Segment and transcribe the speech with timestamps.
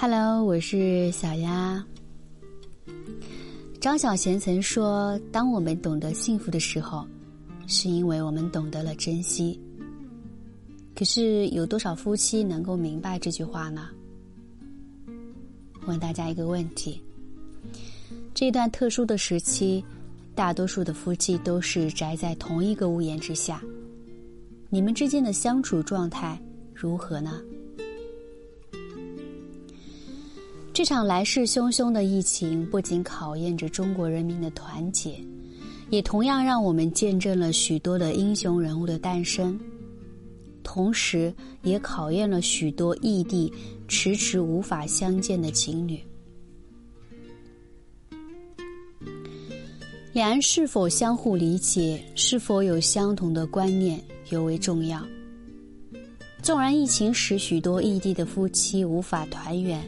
[0.00, 1.84] Hello，我是小丫。
[3.80, 7.04] 张小娴曾说：“当我们懂得幸福的时候，
[7.66, 9.60] 是因为我们懂得了珍惜。”
[10.94, 13.88] 可是，有多少夫妻能够明白这句话呢？
[15.88, 17.02] 问大家一个问题：
[18.32, 19.84] 这段特殊的时期，
[20.32, 23.60] 大多数的夫妻都是宅在同一个屋檐之下，
[24.70, 26.40] 你们之间的相处状态
[26.72, 27.42] 如何呢？
[30.78, 35.20] 这场来势汹汹的疫情，不仅考验着中国人民的团结，
[35.90, 39.58] 也同样让我们见证了许多的英雄人物的诞生，
[40.62, 43.52] 同时也考验了许多异地
[43.88, 45.98] 迟迟无法相见的情侣。
[50.12, 54.00] 两人是否相互理解，是否有相同的观念，
[54.30, 55.04] 尤为重要。
[56.40, 59.82] 纵然疫情使许多异地的夫妻无法团圆。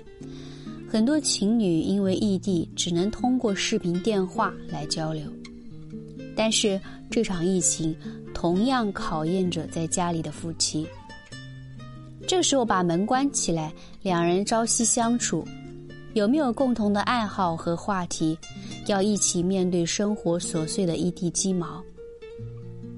[0.92, 5.22] 很多情侣因为异地，只能通过视频电话来交流。
[6.34, 7.94] 但是这场疫情
[8.34, 10.84] 同样考验着在家里的夫妻。
[12.26, 15.46] 这时候把门关起来，两人朝夕相处，
[16.14, 18.36] 有没有共同的爱好和话题？
[18.88, 21.80] 要一起面对生活琐碎的一地鸡毛，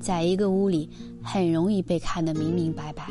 [0.01, 0.89] 在一个屋里
[1.23, 3.11] 很容易被看得明明白白。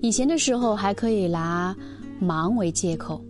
[0.00, 1.76] 以前的时候还可以拿
[2.20, 3.20] 忙为借口，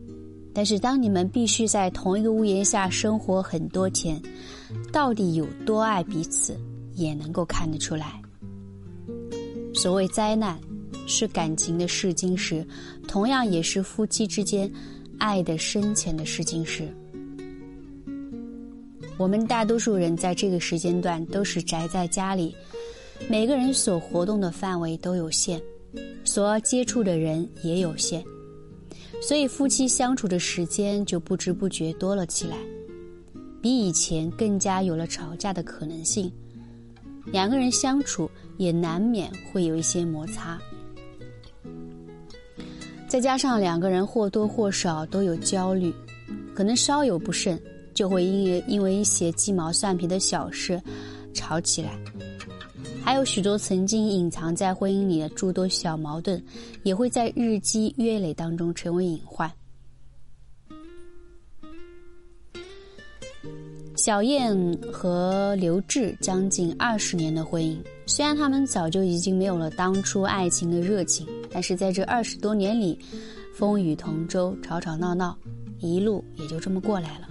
[0.53, 4.21] 但是当你们必须在同一个屋檐下生活很多天，
[4.93, 6.59] 到底有多爱彼此，
[6.95, 8.21] 也能够看得出来。
[9.75, 10.59] 所谓灾难，
[11.07, 12.67] 是感情的试金石，
[13.07, 14.71] 同样也是夫妻之间
[15.19, 16.87] 爱的深浅的试金石。
[19.17, 22.55] 我们大多数人在这个时间段都是宅在家里，
[23.27, 25.61] 每个人所活动的范围都有限。
[26.25, 28.23] 所接触的人也有限，
[29.23, 32.57] 所以夫妻相处的时间就不知不觉多了起来，
[33.61, 36.31] 比以前更加有了吵架的可能性。
[37.27, 40.59] 两个人相处也难免会有一些摩擦，
[43.07, 45.93] 再加上两个人或多或少都有焦虑，
[46.55, 47.61] 可能稍有不慎
[47.93, 50.81] 就会因为因为一些鸡毛蒜皮的小事
[51.35, 51.99] 吵起来。
[53.03, 56.43] 还有许多曾经隐藏在婚姻里的诸多小矛盾，
[56.83, 59.51] 也会在日积月累当中成为隐患。
[63.97, 64.57] 小燕
[64.93, 67.77] 和刘志将近二十年的婚姻，
[68.07, 72.99] 虽然他们早就已经没有了当初爱情的热情，但是在这二十多年里，
[73.55, 75.37] 风雨同舟，吵吵闹闹，
[75.81, 77.29] 一路也就这么过来了。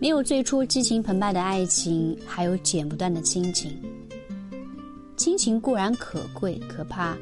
[0.00, 3.80] 没有最初激情澎湃的爱情，还有剪不断的亲情。
[5.26, 7.18] 亲情固然可贵，可怕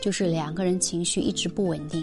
[0.00, 2.02] 就是两个人情绪一直不稳定。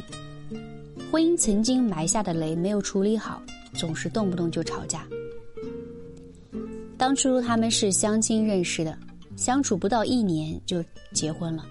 [1.12, 3.42] 婚姻曾经埋下的雷没有处理好，
[3.74, 5.08] 总是动不动就吵架。
[7.00, 8.96] 当初他们是相亲认识的，
[9.36, 11.66] 相处不到一年就结婚了。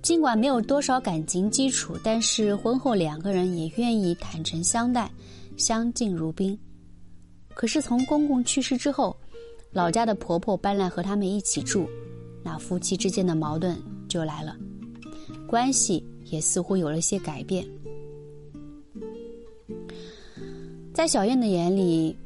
[0.00, 5.10] 尽管没有多少感情基础，但是婚后两个人也愿意坦诚相待，
[5.56, 6.56] 相敬如宾。
[7.52, 9.16] 可是从公公去世之后，
[9.72, 11.84] 老家的婆婆搬来和他们一起住。
[12.42, 13.76] 那夫妻之间的矛盾
[14.08, 14.56] 就来了，
[15.46, 17.66] 关系也似乎有了些改变。
[20.92, 22.16] 在小燕的眼里，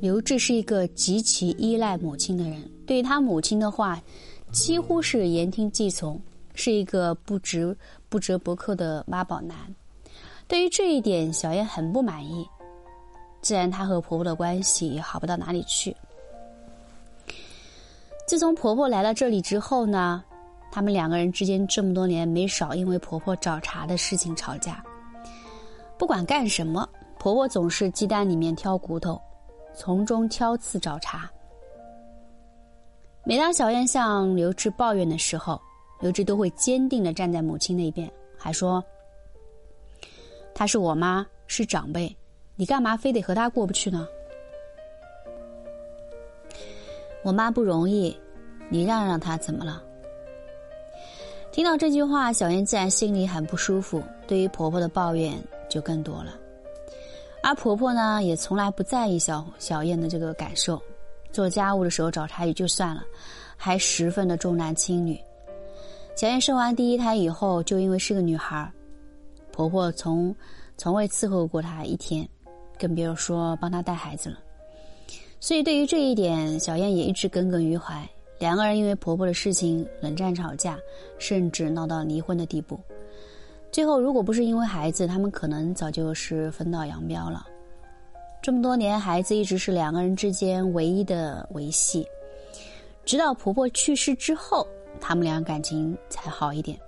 [0.00, 4.00] 刘志是一个极其依赖母亲的人，对他母亲的话，
[4.52, 6.18] 几乎是言听计从，
[6.54, 7.76] 是一个不折
[8.08, 9.56] 不折不扣的妈宝男。
[10.46, 12.46] 对于这一点，小燕很不满意，
[13.42, 15.94] 自然她和婆婆的关系也好不到哪里去。
[18.26, 20.24] 自从婆婆来到这里之后呢，
[20.72, 24.82] 他们两个人之间这么多年没少因为婆婆找茬的事情吵架。
[25.98, 29.20] 不管干什么，婆婆总是鸡蛋里面挑骨头，
[29.74, 31.30] 从中挑刺找茬。
[33.24, 35.60] 每当小燕向刘志抱怨的时候，
[36.00, 38.82] 刘志都会坚定的站在母亲那边，还说
[40.54, 42.14] ：“她是我妈，是长辈，
[42.56, 44.08] 你干嘛非得和她过不去呢？”
[47.24, 48.14] 我妈不容易，
[48.68, 49.82] 你让让她怎么了？
[51.50, 55.32] 听到这句话，小燕自然心里很不舒服，对于婆婆的抱怨
[55.68, 56.34] 就更多了。
[57.42, 60.80] 而婆婆呢，也从来不在意小小燕的这个感受，
[61.32, 63.02] 做家务的时候找她也就算了，
[63.56, 65.18] 还十分的重男轻女。
[66.14, 68.70] 小燕生完第一胎以后，就因为是个女孩，
[69.50, 70.34] 婆婆从
[70.76, 72.28] 从未伺候过她一天，
[72.78, 74.38] 更别说帮她带孩子了。
[75.44, 78.02] 所以，对于这一点，小燕也一直耿耿于怀。
[78.38, 80.78] 两个人因为婆婆的事情冷战吵架，
[81.18, 82.80] 甚至闹到离婚的地步。
[83.70, 87.46] 最后，如果不是因为孩子，他们可能早就是分道扬镳了。
[88.40, 92.08] 这么多年，孩子一直是两个人之间唯一的维系，
[93.04, 94.66] 直到婆婆去世之后，
[94.98, 96.80] 他们俩感情才好一点，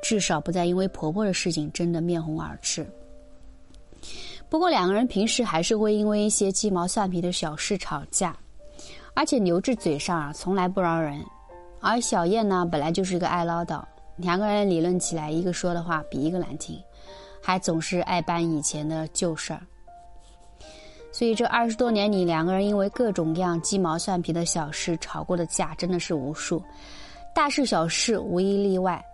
[0.00, 2.86] 至少不再因为婆婆的事情争得面红耳赤。
[4.50, 8.34] 不过，两个人平时还是会因为一些鸡毛蒜皮的小事吵架，
[9.14, 11.22] 而且牛志嘴上啊从来不饶人，
[11.80, 13.82] 而小燕呢本来就是一个爱唠叨。
[14.16, 16.76] 两个人理论起来，一个说的话比一个难听，
[17.42, 19.60] 还总是爱搬以前的旧事儿。
[21.12, 26.62] 所以这二十多年里，两个人因为各种各样鸡毛蒜皮的小事吵过的架真的是无数，
[27.34, 29.04] 大事小事无一例外。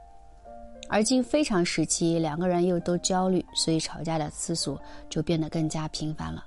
[0.95, 4.79] 而今非常时期，两个人又都焦虑，所以吵架的次数
[5.11, 6.45] 就变得更加频繁了。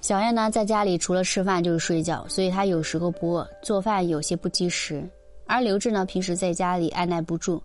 [0.00, 5.08] 小燕呢，在家里除了吃饭就是睡觉，所以她有时候不饿，做饭有些不及时。
[5.46, 7.62] 而刘志呢，平时在家里按耐不住，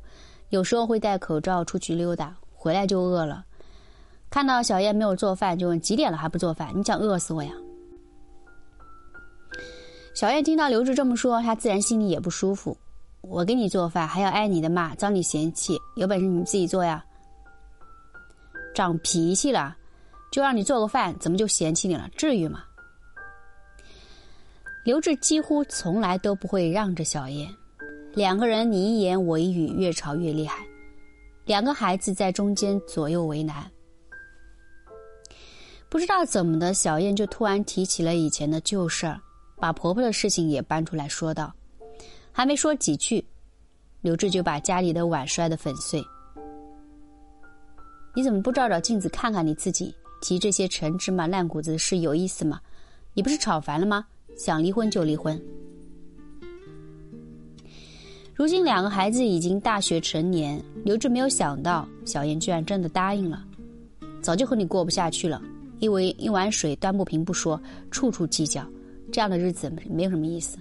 [0.50, 3.44] 有时候会戴口罩出去溜达，回来就饿了。
[4.30, 6.72] 看到小燕没有做饭，就问几点了还不做饭？
[6.76, 7.52] 你想饿死我呀？
[10.18, 12.76] 小燕听到刘志这么说，她自然心里也不舒服。
[13.22, 17.06] 我给你做饭还要挨你的骂，遭你嫌弃，有本事你自己做呀！
[18.74, 19.78] 长脾气了。
[20.32, 22.10] 就让你做个饭，怎么就嫌弃你了？
[22.18, 22.64] 至于吗？
[24.84, 27.48] 刘志几乎从来都不会让着小燕，
[28.16, 30.66] 两个人你一言我一语，越吵越厉害，
[31.46, 33.70] 两个孩子在中间左右为难。
[35.88, 39.22] 不知道怎么的，小燕就突然提起了以前的旧事儿，
[39.58, 41.54] 把婆婆的事情也搬出来说道。
[42.32, 43.24] 还没说几句，
[44.02, 46.04] 刘志就把家里的碗摔得粉碎。
[48.16, 49.94] 你怎么不照照镜子看看你自己？
[50.20, 52.60] 提这些陈芝麻烂谷子是有意思吗？
[53.14, 54.06] 你不是吵烦了吗？
[54.36, 55.40] 想离婚就离婚。
[58.34, 63.44] 如今两个孩子已经大学成年，刘志没有想到小燕居然真的答应了。
[64.22, 65.42] 早就和你过不下去了，
[65.80, 67.60] 因为一碗水端不平不说，
[67.90, 68.64] 处处计较，
[69.12, 70.58] 这样的日子没有什么意思。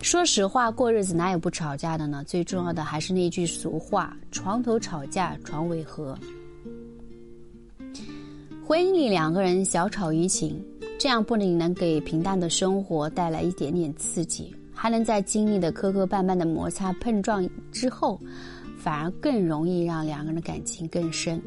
[0.00, 2.22] 说实话，过日子哪有不吵架的呢？
[2.24, 6.16] 最重要的还是那句俗话：床头吵架床尾和。
[8.64, 10.64] 婚姻里两个人小吵怡情，
[10.98, 18.20] 这样不仅能给平淡的生活带来一点点刺激，还能在经历的磕磕绊绊的摩擦碰撞之后，
[18.78, 21.42] 反而更容易让两个人的感情更深。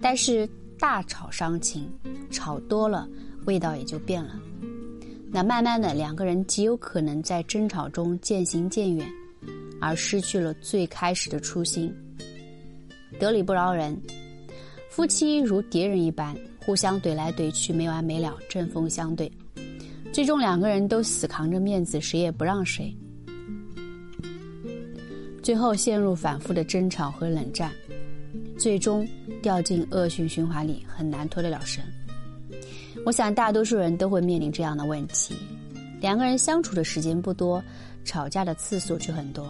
[0.00, 0.48] 但是
[0.78, 1.90] 大吵伤情，
[2.30, 3.08] 吵多了
[3.46, 4.38] 味道也就变了。
[5.32, 9.06] 那慢慢的，两个人极有可能在争吵中渐行渐远，
[9.80, 11.92] 而失去了最开始的初心。
[13.18, 13.98] 得理不饶人。
[14.88, 16.34] 夫妻如敌人一般，
[16.64, 19.30] 互相怼来怼去，没完没了，针锋相对，
[20.10, 22.96] 最终两个人都死扛着面子，谁也不让谁，
[25.42, 27.70] 最后陷入反复的争吵和冷战，
[28.58, 29.06] 最终
[29.42, 31.84] 掉进恶性循环里，很难脱得了身。
[33.06, 35.36] 我想大多数人都会面临这样的问题：
[36.00, 37.62] 两个人相处的时间不多，
[38.04, 39.48] 吵架的次数却很多，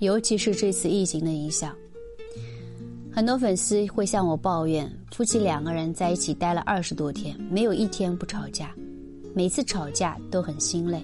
[0.00, 1.72] 尤其是这次疫情的影响。
[3.12, 8.74] 很多粉丝会向我抱怨，夫妻两个人在一起待了二十多天，没有一天不吵架，
[9.32, 11.00] 每次吵架都很心累。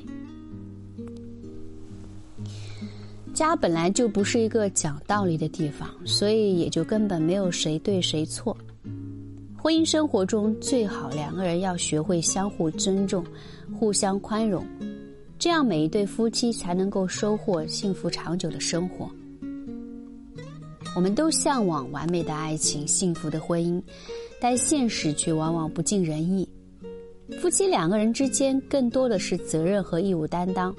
[3.33, 8.57] 家本来就不是一个讲道理的地方，所以也就根本没有谁对谁错。
[9.63, 13.23] 婚姻生活中最好两个人要学会相互尊重，
[13.79, 14.65] 互相宽容，
[15.39, 19.11] 这样每一对夫妻才能够收获幸福长久的生活。
[20.97, 23.83] 我们都向往完美的爱情、幸福的婚姻，
[24.41, 26.49] 但现实却往往不尽人意。
[27.39, 30.75] 夫妻两个人之间更多的是责任和义务担当，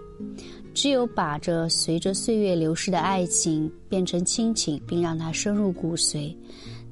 [0.73, 6.35] 只有把这随着岁月流逝的爱情变成亲情，并让它深入骨髓，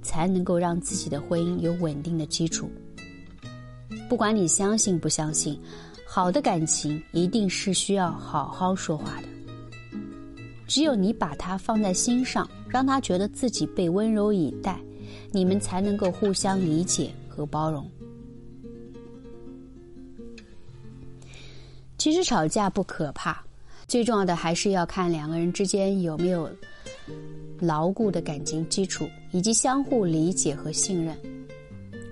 [0.09, 2.67] 才能够让自己的婚姻有稳定的基础。
[4.09, 5.61] 不管你相信不相信，
[6.03, 9.27] 好的感情一定是需要好好说话的。
[10.65, 14.79] 只有你把它放在心上，让他觉得自己被温柔以待，
[15.31, 17.87] 你们才能够互相理解和包容。
[21.99, 23.43] 其实吵架不可怕，
[23.87, 26.49] 最重要的还是要看两个人之间有没有
[27.59, 31.15] 牢固的感情基础，以及相互理解和信任。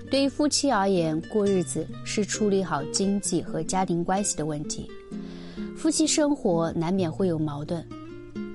[0.10, 4.90] 对于夫妻而言，过日子是处理好经济和家庭关系的问题。
[5.76, 7.86] 夫妻生活难免会有矛盾。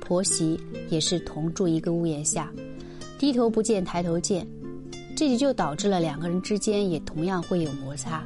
[0.01, 0.59] 婆媳
[0.91, 2.53] 也是同住一个屋檐下，
[3.19, 4.47] 低头不见抬头见，
[5.17, 8.23] 这就导致了两个人之间也同样会有摩擦。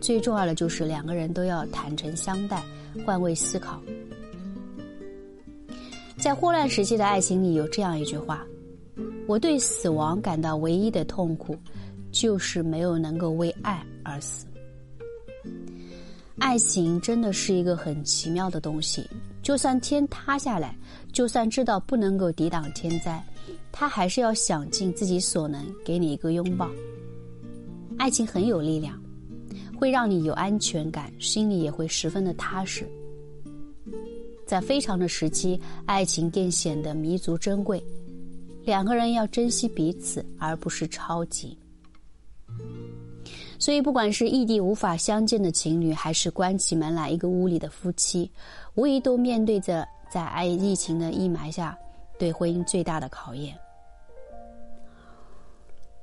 [0.00, 2.62] 最重要的就是两个人都要坦诚相待，
[3.04, 3.80] 换位思考。
[6.18, 8.44] 在霍乱时期的爱情里，有这样一句话
[9.26, 11.56] ：“我对死亡感到唯一的痛苦，
[12.10, 14.46] 就是没有能够为爱而死。”
[16.38, 19.06] 爱情真的是一个很奇妙的东西，
[19.42, 20.74] 就算天塌下来，
[21.12, 23.22] 就算知道不能够抵挡天灾，
[23.70, 26.70] 他还是要想尽自己所能给你一个拥抱。
[27.98, 28.98] 爱情很有力量，
[29.76, 32.88] 会让你有安全感，心里也会十分的踏实。
[34.46, 37.84] 在非常的时期，爱情便显得弥足珍贵。
[38.70, 41.58] 两个人要珍惜彼此，而不是超级。
[43.58, 48.30] 所以，不管是异地无法相见的情侣，还是关起门来一个屋里的夫妻，
[48.76, 51.76] 无疑都面对着在爱疫情的阴霾下
[52.16, 53.58] 对婚姻最大的考验。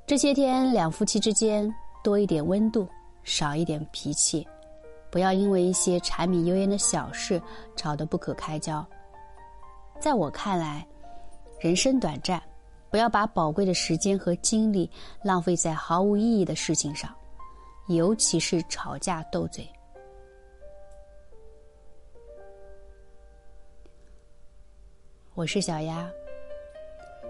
[0.06, 2.86] 这些天，两夫妻之间多一点温度，
[3.24, 4.46] 少一点脾气。
[5.10, 7.40] 不要因为一些柴米油盐的小事
[7.76, 8.86] 吵得不可开交。
[9.98, 10.86] 在我看来，
[11.58, 12.40] 人生短暂，
[12.90, 14.90] 不要把宝贵的时间和精力
[15.22, 17.14] 浪费在毫无意义的事情上，
[17.88, 19.68] 尤其是吵架斗嘴。
[25.34, 26.10] 我是小丫。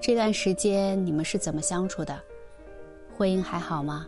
[0.00, 2.18] 这段时间你们是怎么相处的？
[3.16, 4.06] 婚姻还好吗？